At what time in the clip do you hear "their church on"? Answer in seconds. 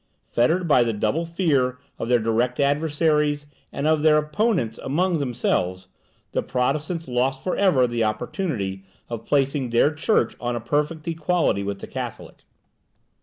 9.69-10.55